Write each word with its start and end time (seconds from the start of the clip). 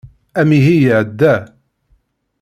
Amihi 0.39 0.75
iεedda. 0.77 1.35